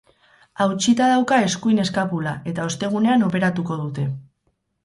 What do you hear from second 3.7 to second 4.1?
dute.